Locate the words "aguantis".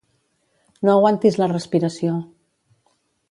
0.95-1.37